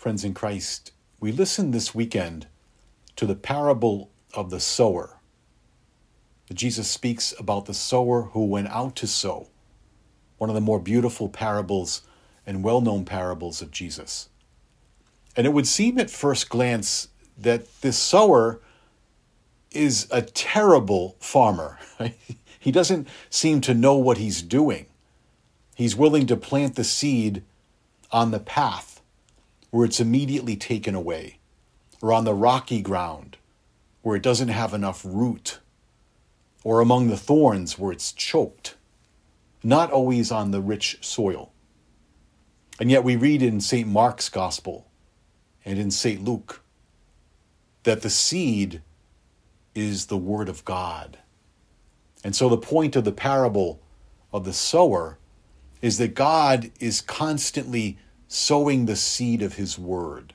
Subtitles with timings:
[0.00, 2.46] Friends in Christ, we listened this weekend
[3.16, 5.20] to the parable of the sower.
[6.54, 9.48] Jesus speaks about the sower who went out to sow,
[10.38, 12.00] one of the more beautiful parables
[12.46, 14.30] and well known parables of Jesus.
[15.36, 18.58] And it would seem at first glance that this sower
[19.70, 21.78] is a terrible farmer.
[22.58, 24.86] he doesn't seem to know what he's doing.
[25.74, 27.42] He's willing to plant the seed
[28.10, 28.89] on the path
[29.70, 31.38] where it's immediately taken away,
[32.02, 33.36] or on the rocky ground
[34.02, 35.58] where it doesn't have enough root,
[36.64, 38.76] or among the thorns where it's choked,
[39.62, 41.52] not always on the rich soil.
[42.78, 43.86] And yet we read in St.
[43.86, 44.86] Mark's Gospel
[45.64, 46.24] and in St.
[46.24, 46.62] Luke
[47.82, 48.82] that the seed
[49.74, 51.18] is the Word of God.
[52.24, 53.80] And so the point of the parable
[54.32, 55.18] of the sower
[55.82, 57.98] is that God is constantly
[58.32, 60.34] sowing the seed of His Word.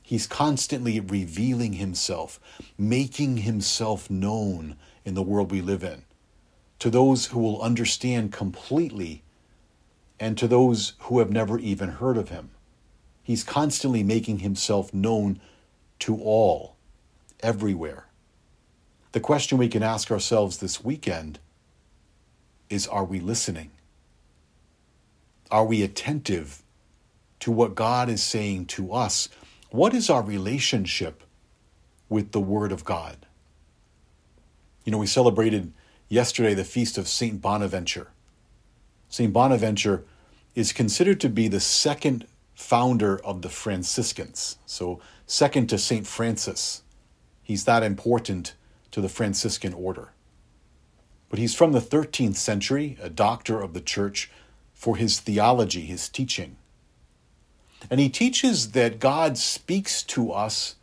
[0.00, 2.38] He's constantly revealing Himself,
[2.78, 6.04] making Himself known in the world we live in
[6.78, 9.22] to those who will understand completely
[10.20, 12.50] and to those who have never even heard of Him.
[13.24, 15.40] He's constantly making Himself known
[15.98, 16.76] to all,
[17.40, 18.06] everywhere.
[19.10, 21.40] The question we can ask ourselves this weekend
[22.70, 23.72] is Are we listening?
[25.50, 26.62] Are we attentive
[27.40, 29.28] to what God is saying to us?
[29.70, 31.22] What is our relationship
[32.08, 33.26] with the Word of God?
[34.84, 35.72] You know, we celebrated
[36.08, 37.40] yesterday the feast of St.
[37.40, 38.08] Bonaventure.
[39.08, 39.32] St.
[39.32, 40.04] Bonaventure
[40.54, 46.06] is considered to be the second founder of the Franciscans, so second to St.
[46.06, 46.82] Francis.
[47.42, 48.54] He's that important
[48.90, 50.12] to the Franciscan order.
[51.28, 54.30] But he's from the 13th century, a doctor of the church
[54.74, 56.56] for his theology, his teaching.
[57.88, 60.76] And he teaches that God speaks to us,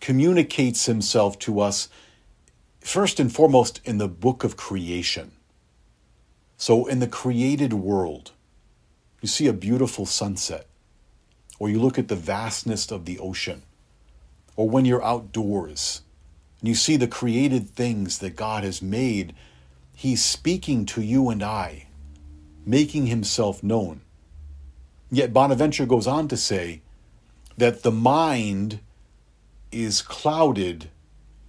[0.00, 1.88] communicates himself to us,
[2.80, 5.32] first and foremost in the book of creation.
[6.56, 8.32] So, in the created world,
[9.20, 10.66] you see a beautiful sunset,
[11.58, 13.62] or you look at the vastness of the ocean,
[14.56, 16.02] or when you're outdoors
[16.60, 19.34] and you see the created things that God has made,
[19.94, 21.86] He's speaking to you and I,
[22.64, 24.02] making Himself known.
[25.12, 26.80] Yet Bonaventure goes on to say
[27.58, 28.80] that the mind
[29.70, 30.88] is clouded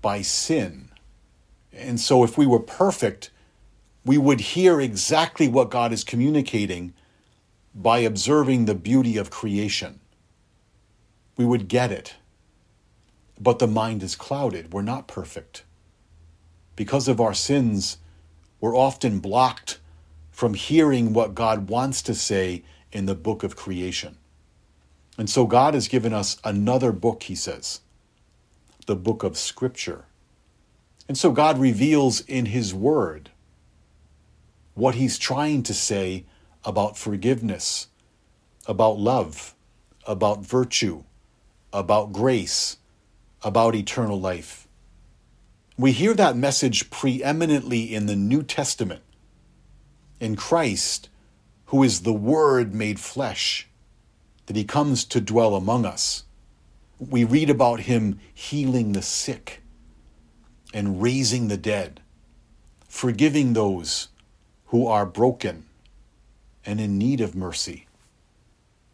[0.00, 0.90] by sin.
[1.72, 3.30] And so, if we were perfect,
[4.04, 6.94] we would hear exactly what God is communicating
[7.74, 9.98] by observing the beauty of creation.
[11.36, 12.14] We would get it.
[13.40, 14.72] But the mind is clouded.
[14.72, 15.64] We're not perfect.
[16.76, 17.98] Because of our sins,
[18.60, 19.80] we're often blocked
[20.30, 22.62] from hearing what God wants to say
[22.92, 24.16] in the book of creation.
[25.16, 27.80] And so God has given us another book, he says,
[28.86, 30.04] the book of Scripture.
[31.08, 33.30] And so God reveals in his word
[34.74, 36.24] what he's trying to say
[36.64, 37.88] about forgiveness,
[38.66, 39.54] about love,
[40.06, 41.02] about virtue,
[41.72, 42.76] about grace,
[43.42, 44.68] about eternal life.
[45.76, 49.02] We hear that message preeminently in the New Testament,
[50.20, 51.08] in Christ,
[51.68, 53.68] who is the Word made flesh,
[54.46, 56.24] that He comes to dwell among us.
[56.98, 59.62] We read about Him healing the sick
[60.74, 62.00] and raising the dead,
[62.88, 64.08] forgiving those
[64.66, 65.64] who are broken
[66.66, 67.86] and in need of mercy.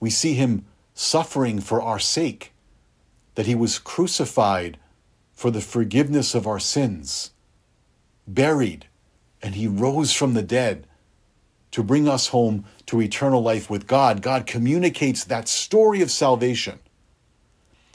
[0.00, 0.64] We see Him
[0.98, 2.52] suffering for our sake
[3.38, 4.76] that he was crucified
[5.32, 7.30] for the forgiveness of our sins,
[8.26, 8.86] buried,
[9.40, 10.87] and he rose from the dead
[11.70, 14.22] to bring us home to eternal life with God.
[14.22, 16.78] God communicates that story of salvation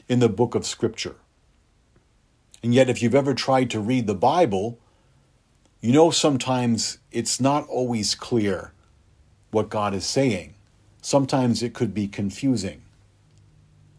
[0.08, 1.16] in the book of Scripture.
[2.62, 4.78] And yet, if you've ever tried to read the Bible,
[5.80, 8.72] you know sometimes it's not always clear
[9.50, 10.54] what God is saying.
[11.02, 12.82] Sometimes it could be confusing.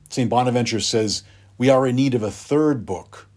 [0.10, 0.30] St.
[0.30, 1.24] Bonaventure says
[1.57, 3.28] we are in need of a third book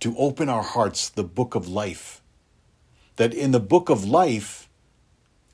[0.00, 2.20] to open our hearts, the book of life.
[3.16, 4.63] That in the book of life,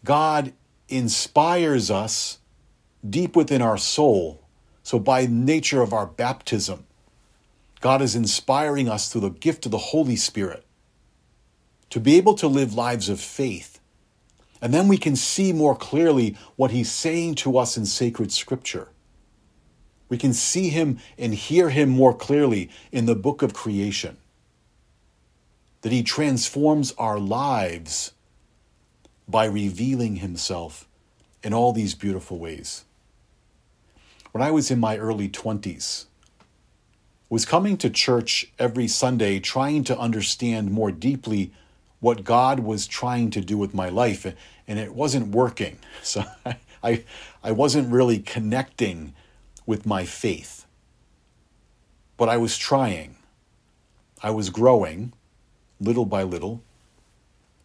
[0.04, 0.52] God
[0.88, 2.38] inspires us
[3.08, 4.42] deep within our soul.
[4.82, 6.86] So, by nature of our baptism,
[7.80, 10.64] God is inspiring us through the gift of the Holy Spirit
[11.90, 13.80] to be able to live lives of faith.
[14.62, 18.88] And then we can see more clearly what He's saying to us in sacred scripture.
[20.10, 24.18] We can see him and hear him more clearly in the book of creation.
[25.80, 28.12] That he transforms our lives
[29.30, 30.88] by revealing himself
[31.42, 32.84] in all these beautiful ways.
[34.32, 36.06] when I was in my early 20s,
[37.28, 41.52] was coming to church every Sunday trying to understand more deeply
[41.98, 44.24] what God was trying to do with my life,
[44.68, 45.78] and it wasn't working.
[46.02, 46.24] So
[46.82, 47.04] I,
[47.42, 49.14] I wasn't really connecting
[49.66, 50.64] with my faith.
[52.16, 53.16] But I was trying.
[54.22, 55.12] I was growing
[55.80, 56.62] little by little.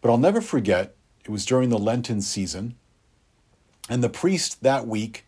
[0.00, 0.95] But I'll never forget,
[1.26, 2.76] it was during the Lenten season,
[3.88, 5.26] and the priest that week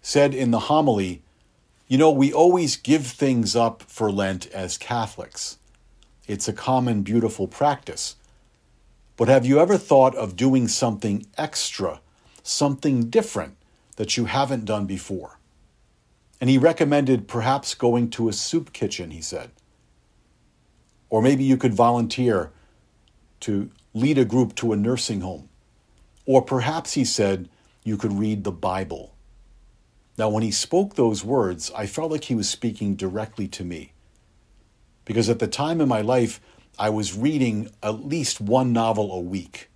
[0.00, 1.20] said in the homily,
[1.88, 5.58] You know, we always give things up for Lent as Catholics.
[6.28, 8.14] It's a common, beautiful practice.
[9.16, 12.00] But have you ever thought of doing something extra,
[12.44, 13.56] something different
[13.96, 15.40] that you haven't done before?
[16.40, 19.50] And he recommended perhaps going to a soup kitchen, he said.
[21.10, 22.52] Or maybe you could volunteer
[23.40, 25.48] to lead a group to a nursing home.
[26.26, 27.48] Or perhaps he said
[27.82, 29.14] you could read the Bible.
[30.18, 33.94] Now, when he spoke those words, I felt like he was speaking directly to me
[35.04, 36.40] because at the time in my life,
[36.78, 39.70] I was reading at least one novel a week.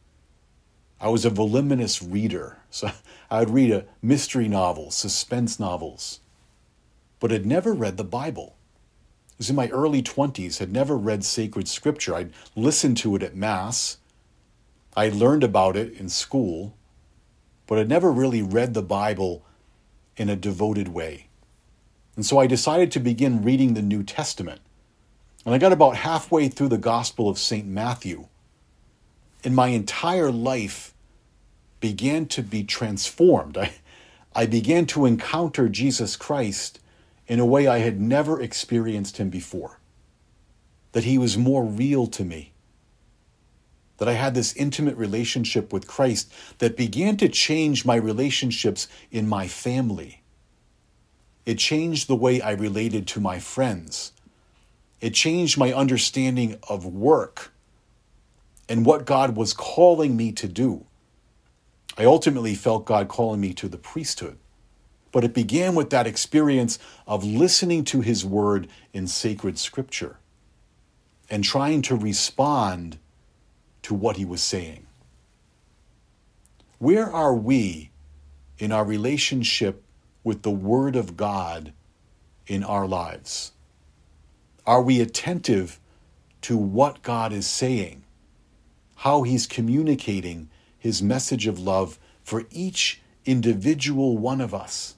[1.01, 2.91] I was a voluminous reader, so
[3.31, 6.21] I would read a mystery novels, suspense novels,
[7.21, 8.57] but had never read the Bible.
[9.31, 12.15] I was in my early 20s, had never read sacred scripture.
[12.15, 13.99] I'd listened to it at Mass.
[14.97, 16.75] I learned about it in school,
[17.67, 19.45] but had never really read the Bible
[20.17, 21.29] in a devoted way.
[22.17, 24.61] And so I decided to begin reading the New Testament.
[25.45, 27.67] And I got about halfway through the Gospel of St.
[27.67, 28.27] Matthew,
[29.45, 30.93] and my entire life
[31.81, 33.57] began to be transformed.
[33.57, 33.73] I,
[34.35, 36.81] I began to encounter Jesus Christ
[37.29, 39.79] in a way I had never experienced him before.
[40.93, 42.53] That he was more real to me.
[43.99, 49.29] That I had this intimate relationship with Christ that began to change my relationships in
[49.29, 50.23] my family.
[51.45, 54.13] It changed the way I related to my friends
[55.01, 57.53] it changed my understanding of work
[58.69, 60.85] and what God was calling me to do.
[61.97, 64.39] I ultimately felt God calling me to the priesthood.
[65.11, 70.19] But it began with that experience of listening to His word in sacred scripture
[71.31, 72.99] and trying to respond
[73.89, 74.87] to what He was saying.
[76.79, 77.91] Where are we
[78.59, 79.83] in our relationship
[80.23, 81.73] with the Word of God
[82.47, 83.53] in our lives?
[84.67, 85.81] Are we attentive
[86.43, 88.05] to what God is saying,
[88.97, 94.97] how He's communicating His message of love for each individual one of us?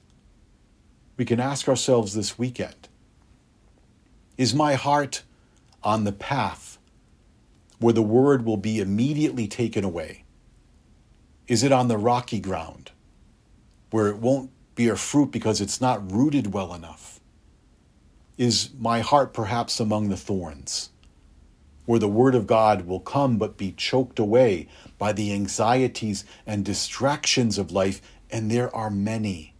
[1.16, 2.88] We can ask ourselves this weekend
[4.36, 5.22] Is my heart
[5.84, 6.79] on the path
[7.80, 10.24] where the word will be immediately taken away?
[11.48, 12.92] Is it on the rocky ground
[13.90, 17.18] where it won't bear fruit because it's not rooted well enough?
[18.36, 20.90] Is my heart perhaps among the thorns,
[21.86, 24.68] where the word of God will come but be choked away
[24.98, 28.00] by the anxieties and distractions of life?
[28.30, 29.54] And there are many.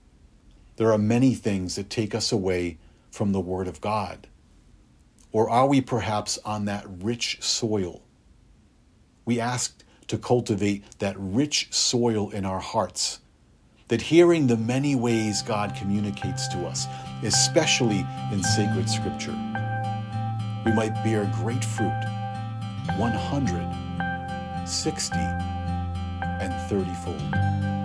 [0.76, 2.78] There are many things that take us away
[3.10, 4.28] from the word of God.
[5.32, 8.02] Or are we perhaps on that rich soil?
[9.30, 13.20] We ask to cultivate that rich soil in our hearts
[13.86, 16.88] that hearing the many ways God communicates to us,
[17.22, 19.30] especially in sacred scripture,
[20.66, 22.02] we might bear great fruit
[22.98, 25.16] 100, 60,
[26.40, 27.79] and 30 fold.